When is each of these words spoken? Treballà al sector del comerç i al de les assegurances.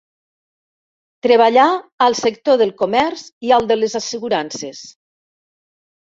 Treballà 1.25 1.65
al 2.05 2.15
sector 2.19 2.57
del 2.61 2.71
comerç 2.79 3.21
i 3.49 3.53
al 3.57 3.67
de 3.73 3.77
les 3.83 3.93
assegurances. 4.01 4.81